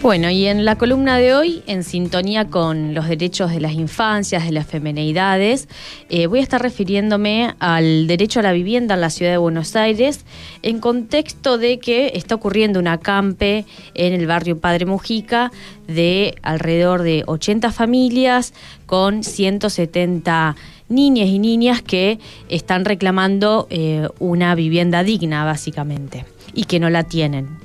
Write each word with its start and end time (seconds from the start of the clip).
Bueno, 0.00 0.30
y 0.30 0.46
en 0.46 0.64
la 0.64 0.78
columna 0.78 1.18
de 1.18 1.34
hoy, 1.34 1.64
en 1.66 1.82
sintonía 1.82 2.48
con 2.48 2.94
los 2.94 3.08
derechos 3.08 3.50
de 3.50 3.58
las 3.58 3.72
infancias, 3.72 4.44
de 4.44 4.52
las 4.52 4.64
femenidades, 4.64 5.68
eh, 6.08 6.28
voy 6.28 6.38
a 6.38 6.42
estar 6.44 6.62
refiriéndome 6.62 7.56
al 7.58 8.06
derecho 8.06 8.38
a 8.38 8.44
la 8.44 8.52
vivienda 8.52 8.94
en 8.94 9.00
la 9.00 9.10
ciudad 9.10 9.32
de 9.32 9.38
Buenos 9.38 9.74
Aires, 9.74 10.24
en 10.62 10.78
contexto 10.78 11.58
de 11.58 11.80
que 11.80 12.12
está 12.14 12.36
ocurriendo 12.36 12.78
un 12.78 12.86
acampe 12.86 13.64
en 13.94 14.12
el 14.12 14.28
barrio 14.28 14.60
Padre 14.60 14.86
Mujica 14.86 15.50
de 15.88 16.36
alrededor 16.42 17.02
de 17.02 17.24
80 17.26 17.72
familias 17.72 18.54
con 18.86 19.24
170 19.24 20.54
niñas 20.88 21.26
y 21.26 21.40
niñas 21.40 21.82
que 21.82 22.20
están 22.48 22.84
reclamando 22.84 23.66
eh, 23.68 24.06
una 24.20 24.54
vivienda 24.54 25.02
digna, 25.02 25.44
básicamente, 25.44 26.24
y 26.54 26.66
que 26.66 26.78
no 26.78 26.88
la 26.88 27.02
tienen. 27.02 27.57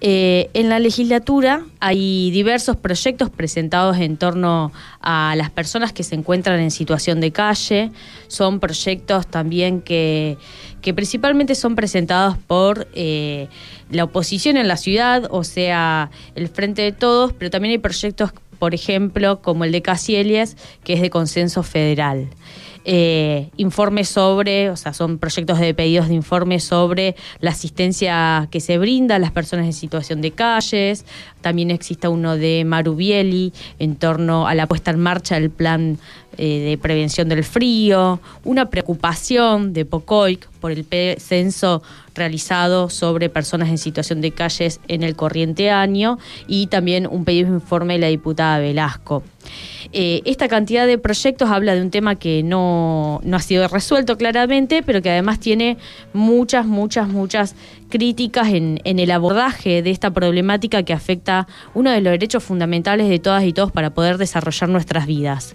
Eh, 0.00 0.50
en 0.54 0.68
la 0.68 0.78
legislatura 0.78 1.64
hay 1.80 2.30
diversos 2.30 2.76
proyectos 2.76 3.30
presentados 3.30 3.98
en 3.98 4.16
torno 4.16 4.72
a 5.00 5.34
las 5.36 5.50
personas 5.50 5.92
que 5.92 6.02
se 6.02 6.14
encuentran 6.14 6.60
en 6.60 6.70
situación 6.70 7.20
de 7.20 7.32
calle. 7.32 7.90
Son 8.28 8.60
proyectos 8.60 9.26
también 9.26 9.80
que, 9.80 10.38
que 10.82 10.94
principalmente 10.94 11.54
son 11.54 11.74
presentados 11.74 12.36
por 12.38 12.88
eh, 12.94 13.48
la 13.90 14.04
oposición 14.04 14.56
en 14.56 14.68
la 14.68 14.76
ciudad, 14.76 15.28
o 15.30 15.44
sea, 15.44 16.10
el 16.34 16.48
Frente 16.48 16.82
de 16.82 16.92
Todos, 16.92 17.32
pero 17.32 17.50
también 17.50 17.72
hay 17.72 17.78
proyectos, 17.78 18.32
por 18.58 18.74
ejemplo, 18.74 19.40
como 19.42 19.64
el 19.64 19.72
de 19.72 19.82
Casielies, 19.82 20.56
que 20.84 20.94
es 20.94 21.00
de 21.00 21.10
consenso 21.10 21.62
federal 21.62 22.28
eh, 22.88 23.50
informes 23.56 24.08
sobre, 24.08 24.70
o 24.70 24.76
sea, 24.76 24.92
son 24.92 25.18
proyectos 25.18 25.58
de 25.58 25.74
pedidos 25.74 26.06
de 26.06 26.14
informes 26.14 26.62
sobre 26.62 27.16
la 27.40 27.50
asistencia 27.50 28.46
que 28.52 28.60
se 28.60 28.78
brinda 28.78 29.16
a 29.16 29.18
las 29.18 29.32
personas 29.32 29.66
en 29.66 29.72
situación 29.72 30.20
de 30.20 30.30
calles. 30.30 31.04
También 31.40 31.72
existe 31.72 32.06
uno 32.06 32.36
de 32.36 32.64
Marubieli 32.64 33.52
en 33.80 33.96
torno 33.96 34.46
a 34.46 34.54
la 34.54 34.68
puesta 34.68 34.92
en 34.92 35.00
marcha 35.00 35.34
del 35.34 35.50
plan 35.50 35.98
eh, 36.38 36.60
de 36.60 36.78
prevención 36.78 37.28
del 37.28 37.42
frío, 37.42 38.20
una 38.44 38.70
preocupación 38.70 39.72
de 39.72 39.84
POCOIC 39.84 40.46
por 40.60 40.70
el 40.70 40.86
censo 41.18 41.82
realizado 42.14 42.90
sobre 42.90 43.28
personas 43.30 43.68
en 43.68 43.78
situación 43.78 44.20
de 44.20 44.32
calles 44.32 44.80
en 44.86 45.02
el 45.02 45.16
corriente 45.16 45.70
año 45.70 46.18
y 46.46 46.66
también 46.66 47.06
un 47.10 47.24
pedido 47.24 47.48
de 47.48 47.54
informe 47.54 47.94
de 47.94 48.00
la 48.00 48.06
diputada 48.08 48.58
Velasco. 48.58 49.22
Eh, 49.92 50.22
esta 50.24 50.48
cantidad 50.48 50.86
de 50.86 50.98
proyectos 50.98 51.48
habla 51.48 51.74
de 51.74 51.80
un 51.80 51.90
tema 51.90 52.16
que 52.16 52.42
no, 52.42 52.75
ha 53.32 53.38
sido 53.40 53.68
resuelto 53.68 54.16
claramente, 54.16 54.82
pero 54.82 55.02
que 55.02 55.10
además 55.10 55.40
tiene 55.40 55.76
muchas, 56.12 56.66
muchas, 56.66 57.08
muchas 57.08 57.54
críticas 57.88 58.48
en, 58.48 58.80
el 58.84 59.10
abordaje 59.10 59.82
de 59.82 59.90
esta 59.90 60.10
problemática 60.10 60.82
que 60.82 60.92
afecta 60.92 61.46
uno 61.74 61.90
de 61.90 62.00
los 62.00 62.10
derechos 62.12 62.42
fundamentales 62.42 63.08
de 63.08 63.18
todas 63.18 63.44
y 63.44 63.52
todos 63.52 63.72
para 63.72 63.90
poder 63.90 64.18
desarrollar 64.18 64.68
nuestras 64.68 65.06
vidas. 65.06 65.54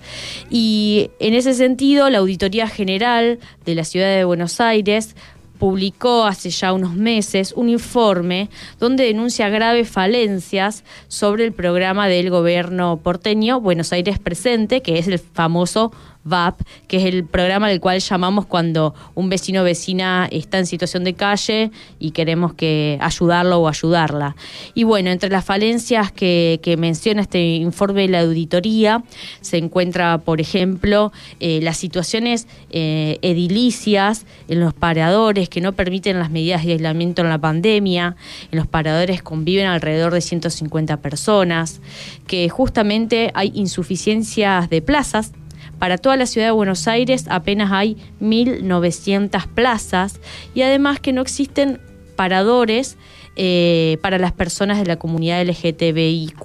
Y 0.50 1.12
en 1.20 1.34
ese 1.34 1.54
sentido, 1.54 2.10
la 2.10 2.20
Auditoría 2.20 2.68
General 2.68 3.40
de 3.66 3.76
la 3.76 3.84
Ciudad 3.84 4.16
de 4.16 4.24
Buenos 4.24 4.62
Aires 4.62 5.16
publicó 5.62 6.26
hace 6.26 6.50
ya 6.50 6.74
unos 6.74 6.96
meses 6.96 7.54
un 7.56 7.70
informe 7.70 8.50
donde 8.80 9.04
denuncia 9.04 9.48
graves 9.50 9.88
falencias 9.88 10.84
sobre 11.08 11.46
el 11.46 11.54
programa 11.54 12.08
del 12.08 12.32
gobierno 12.32 12.98
porteño 12.98 13.62
Buenos 13.62 13.94
Aires 13.94 14.18
Presente, 14.18 14.82
que 14.82 14.98
es 14.98 15.08
el 15.08 15.20
famoso 15.20 15.92
VAP, 16.24 16.62
que 16.88 16.98
es 16.98 17.06
el 17.06 17.26
programa 17.26 17.70
del 17.70 17.80
cual 17.80 18.00
llamamos 18.00 18.46
cuando 18.46 18.94
un 19.16 19.30
vecino 19.30 19.62
o 19.62 19.64
vecina 19.64 20.28
está 20.32 20.60
en 20.60 20.66
situación 20.66 21.04
de 21.04 21.14
calle 21.14 21.72
y 22.00 22.12
queremos 22.12 22.54
que 22.54 22.98
ayudarlo 23.02 23.60
o 23.60 23.68
ayudarla. 23.68 24.36
Y 24.74 24.84
bueno, 24.84 25.10
entre 25.10 25.30
las 25.30 25.46
falencias 25.46 26.12
que, 26.12 26.60
menciona 26.78 27.22
este 27.22 27.56
informe 27.56 28.04
de 28.04 28.08
la 28.08 28.22
auditoría 28.22 29.04
se 29.42 29.58
encuentra, 29.58 30.20
por 30.20 30.40
ejemplo, 30.40 31.12
eh, 31.40 31.60
las 31.62 31.78
situaciones 31.78 32.48
eh, 32.70 33.20
edilicias 33.22 34.26
en 34.48 34.62
los 34.62 34.74
paradores 34.74 35.50
que 35.50 35.60
no 35.60 35.74
permiten 35.74 36.18
las 36.18 36.32
medidas 36.32 36.66
de 36.66 36.74
aislamiento 36.74 37.22
en 37.22 37.30
la 37.30 37.40
pandemia, 37.40 38.16
en 38.52 38.58
los 38.58 38.68
paradores 38.68 39.22
conviven 39.22 39.66
alrededor 39.66 40.14
de 40.14 40.22
150 40.22 40.98
personas, 40.98 41.82
que 42.28 42.48
justamente 42.50 43.32
hay 43.34 43.52
insuficiencias 43.54 44.70
de 44.70 44.82
plazas 44.82 45.34
para 45.82 45.98
toda 45.98 46.16
la 46.16 46.28
ciudad 46.28 46.46
de 46.46 46.52
Buenos 46.52 46.88
Aires 46.88 47.26
apenas 47.28 47.72
hay 47.72 47.98
1.900 48.22 49.48
plazas 49.48 50.20
y 50.54 50.62
además 50.62 51.00
que 51.00 51.12
no 51.12 51.24
existen 51.24 51.82
paradores 52.16 52.98
eh, 53.36 53.98
para 54.04 54.20
las 54.20 54.32
personas 54.32 54.78
de 54.78 54.86
la 54.86 54.98
comunidad 54.98 55.44
LGTBIQ. 55.44 56.38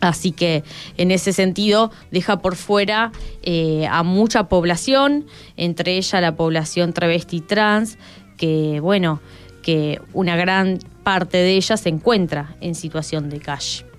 Así 0.00 0.32
que 0.32 0.64
en 0.96 1.10
ese 1.10 1.34
sentido 1.34 1.90
deja 2.10 2.38
por 2.38 2.56
fuera 2.56 3.12
eh, 3.42 3.86
a 3.90 4.02
mucha 4.04 4.48
población, 4.48 5.26
entre 5.58 5.98
ella 5.98 6.22
la 6.22 6.34
población 6.34 6.94
travesti 6.94 7.42
trans, 7.42 7.98
que 8.38 8.80
bueno, 8.80 9.20
que 9.60 10.00
una 10.14 10.36
gran 10.36 10.78
parte 11.02 11.36
de 11.36 11.56
ella 11.56 11.76
se 11.76 11.90
encuentra 11.90 12.56
en 12.62 12.74
situación 12.74 13.28
de 13.28 13.40
calle. 13.40 13.91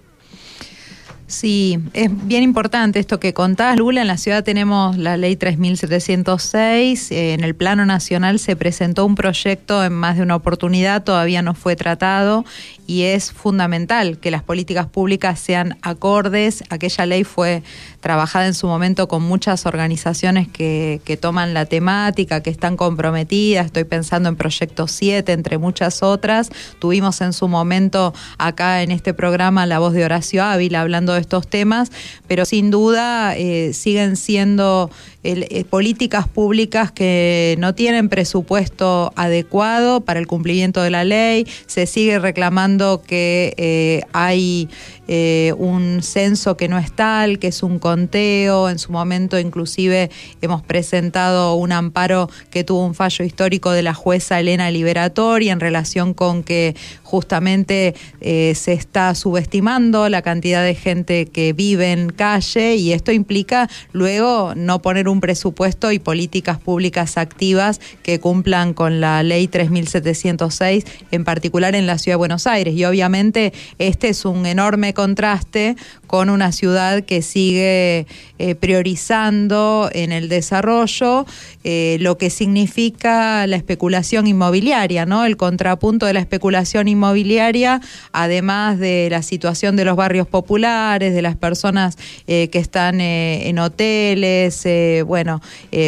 Sí, 1.25 1.79
es 1.93 2.09
bien 2.27 2.43
importante 2.43 2.99
esto 2.99 3.19
que 3.19 3.33
contás, 3.33 3.77
Lula. 3.77 4.01
En 4.01 4.07
la 4.07 4.17
ciudad 4.17 4.43
tenemos 4.43 4.97
la 4.97 5.17
ley 5.17 5.35
3706. 5.35 7.11
En 7.11 7.43
el 7.43 7.55
plano 7.55 7.85
nacional 7.85 8.39
se 8.39 8.55
presentó 8.55 9.05
un 9.05 9.15
proyecto 9.15 9.83
en 9.83 9.93
más 9.93 10.17
de 10.17 10.23
una 10.23 10.35
oportunidad, 10.35 11.03
todavía 11.03 11.41
no 11.41 11.53
fue 11.53 11.75
tratado 11.75 12.43
y 12.85 13.03
es 13.03 13.31
fundamental 13.31 14.17
que 14.19 14.31
las 14.31 14.43
políticas 14.43 14.87
públicas 14.87 15.39
sean 15.39 15.77
acordes. 15.81 16.63
Aquella 16.69 17.05
ley 17.05 17.23
fue 17.23 17.63
trabajada 18.01 18.47
en 18.47 18.53
su 18.53 18.67
momento 18.67 19.07
con 19.07 19.23
muchas 19.23 19.65
organizaciones 19.65 20.47
que, 20.49 20.99
toman 21.21 21.53
la 21.53 21.65
temática, 21.65 22.41
que 22.41 22.49
están 22.49 22.75
comprometidas. 22.75 23.67
Estoy 23.67 23.85
pensando 23.85 24.27
en 24.27 24.35
Proyecto 24.35 24.87
7, 24.87 25.31
entre 25.31 25.57
muchas 25.57 26.03
otras. 26.03 26.49
Tuvimos 26.79 27.21
en 27.21 27.33
su 27.33 27.47
momento 27.47 28.13
acá 28.37 28.81
en 28.81 28.91
este 28.91 29.13
programa 29.13 29.65
la 29.65 29.79
voz 29.79 29.93
de 29.93 30.03
Horacio 30.03 30.43
Ávila 30.43 30.81
hablando 30.81 31.13
de 31.13 31.22
estos 31.23 31.47
temas, 31.47 31.91
pero 32.27 32.45
sin 32.45 32.69
duda 32.69 33.35
eh, 33.35 33.73
siguen 33.73 34.15
siendo 34.15 34.91
eh, 35.25 35.63
políticas 35.69 36.27
públicas 36.27 36.91
que 36.91 37.55
no 37.57 37.73
tienen 37.73 38.09
presupuesto 38.09 39.13
adecuado 39.15 40.01
para 40.01 40.19
el 40.19 40.27
cumplimiento 40.27 40.81
de 40.81 40.89
la 40.89 41.05
ley. 41.05 41.47
Se 41.65 41.85
sigue 41.85 42.19
reclamando 42.19 43.01
que 43.01 43.53
eh, 43.55 44.01
hay 44.11 44.67
eh, 45.07 45.53
un 45.57 46.03
censo 46.03 46.57
que 46.57 46.67
no 46.67 46.77
es 46.77 46.91
tal, 46.91 47.39
que 47.39 47.47
es 47.47 47.63
un 47.63 47.79
conteo. 47.79 48.69
En 48.69 48.79
su 48.79 48.91
momento 48.91 49.39
inclusive 49.39 50.11
hemos 50.41 50.61
presentado 50.61 51.55
un 51.55 51.71
amparo 51.71 52.29
que 52.49 52.65
tuvo 52.65 52.85
un 52.85 52.93
fallo 52.93 53.23
histórico 53.23 53.71
de 53.71 53.81
la 53.81 53.93
jueza 53.93 54.41
Elena 54.41 54.71
Liberatori 54.71 55.49
en 55.49 55.61
relación 55.61 56.13
con 56.13 56.43
que 56.43 56.75
justamente 57.03 57.95
se 58.21 58.73
está 58.73 59.13
subestimando 59.13 60.09
la 60.09 60.21
cantidad 60.21 60.63
de 60.63 60.73
gente 60.73 61.27
que 61.27 61.53
vive 61.53 61.91
en 61.91 62.09
calle 62.09 62.75
y 62.75 62.91
esto 62.91 63.11
implica 63.11 63.69
luego 63.91 64.53
no 64.55 64.81
poner 64.81 65.07
un 65.07 65.12
presupuesto 65.21 65.91
y 65.91 65.99
políticas 65.99 66.59
públicas 66.59 67.17
activas 67.17 67.79
que 68.01 68.19
cumplan 68.19 68.73
con 68.73 69.01
la 69.01 69.23
ley 69.23 69.47
3706, 69.47 70.85
en 71.11 71.23
particular 71.23 71.75
en 71.75 71.87
la 71.87 71.97
ciudad 71.97 72.13
de 72.13 72.17
Buenos 72.17 72.47
Aires. 72.47 72.75
Y 72.75 72.85
obviamente 72.85 73.53
este 73.79 74.09
es 74.09 74.25
un 74.25 74.45
enorme 74.45 74.93
contraste 74.93 75.75
con 76.07 76.29
una 76.29 76.51
ciudad 76.51 77.03
que 77.03 77.21
sigue 77.21 78.05
eh, 78.37 78.55
priorizando 78.55 79.89
en 79.93 80.11
el 80.11 80.29
desarrollo 80.29 81.25
eh, 81.63 81.97
lo 82.01 82.17
que 82.17 82.29
significa 82.29 83.47
la 83.47 83.55
especulación 83.55 84.27
inmobiliaria, 84.27 85.05
¿no? 85.05 85.25
El 85.25 85.37
contrapunto 85.37 86.05
de 86.05 86.13
la 86.13 86.19
especulación 86.19 86.87
inmobiliaria, 86.87 87.81
además 88.11 88.77
de 88.79 89.07
la 89.09 89.23
situación 89.23 89.75
de 89.75 89.85
los 89.85 89.95
barrios 89.95 90.27
populares, 90.27 91.15
de 91.15 91.21
las 91.21 91.35
personas 91.35 91.97
eh, 92.27 92.49
que 92.49 92.59
están 92.59 93.01
en 93.01 93.57
hoteles, 93.57 94.67
bueno, 95.03 95.41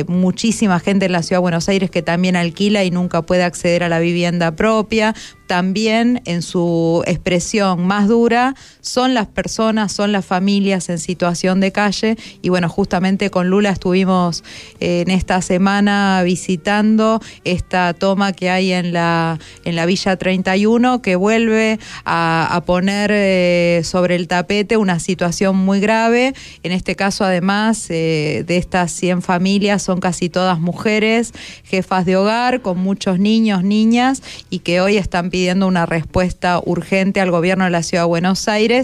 muchísima 0.08 0.80
gente 0.80 1.06
en 1.06 1.12
la 1.12 1.24
ciudad 1.24 1.40
de 1.40 1.42
Buenos 1.42 1.70
Aires 1.70 1.90
que 1.90 2.02
también 2.02 2.36
alquila 2.36 2.84
y 2.84 2.92
nunca 2.92 3.22
puede 3.22 3.44
acceder 3.44 3.84
a 3.84 3.90
la 3.90 4.00
vivienda 4.00 4.56
propia 4.56 5.14
también 5.48 6.22
en 6.26 6.42
su 6.42 7.04
expresión 7.06 7.86
más 7.86 8.08
dura 8.08 8.56
son 8.82 9.14
las 9.14 9.28
personas, 9.28 9.92
son 9.92 10.12
las 10.12 10.26
familias 10.26 10.90
en 10.90 11.00
situación 11.00 11.60
de 11.60 11.72
calle. 11.72 12.18
Y 12.42 12.50
bueno, 12.50 12.70
justamente 12.70 13.30
con 13.30 13.50
Lula 13.50 13.70
estuvimos 13.70 14.44
eh, 14.80 15.02
en 15.02 15.12
esta 15.12 15.42
semana 15.42 16.22
visitando 16.24 17.22
esta 17.44 17.94
toma 17.94 18.34
que 18.34 18.50
hay 18.50 18.72
en 18.72 18.94
la, 18.94 19.40
en 19.64 19.76
la 19.76 19.86
Villa 19.86 20.16
31 20.16 21.02
que 21.02 21.16
vuelve 21.16 21.80
a, 22.06 22.64
poner 22.66 23.12
eh, 23.14 23.82
sobre 23.84 24.16
el 24.16 24.28
tapete 24.28 24.78
una 24.78 25.00
situación 25.00 25.56
muy 25.56 25.80
grave, 25.80 26.34
en 26.64 26.72
este 26.72 26.96
caso 26.96 27.24
además 27.24 27.86
eh, 27.90 28.44
de 28.48 28.58
estas 28.58 28.92
100 28.92 29.22
familias, 29.22 29.84
son 29.84 30.00
casi 30.00 30.30
todas 30.30 30.60
mujeres, 30.60 31.34
jefas 31.64 32.06
de 32.06 32.16
hogar, 32.16 32.62
con 32.62 32.80
muchos 32.80 33.20
niños, 33.20 33.64
niñas, 33.64 34.24
y 34.50 34.60
que 34.60 34.82
hoy 34.82 34.98
están 34.98 35.30
pidiendo 35.36 35.68
una 35.68 35.86
respuesta 35.86 36.62
urgente 36.64 37.20
al 37.20 37.30
gobierno 37.30 37.66
de 37.66 37.70
la 37.70 37.84
Ciudad 37.84 38.04
de 38.04 38.08
Buenos 38.08 38.48
Aires 38.48 38.84